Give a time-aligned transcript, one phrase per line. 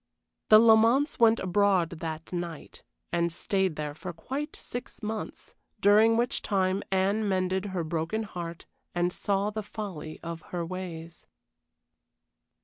[0.49, 6.41] The Lamonts went abroad that night, and stayed there for quite six months, during which
[6.41, 11.27] time Anne mended her broken heart and saw the folly of her ways.